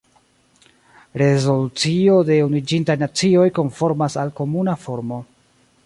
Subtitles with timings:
[1.23, 5.25] Rezolucio de Unuiĝintaj Nacioj konformas al komuna formo.